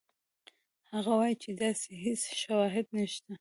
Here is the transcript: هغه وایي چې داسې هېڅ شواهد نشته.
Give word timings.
هغه 0.93 1.11
وایي 1.19 1.35
چې 1.43 1.49
داسې 1.61 1.91
هېڅ 2.03 2.21
شواهد 2.41 2.85
نشته. 2.97 3.29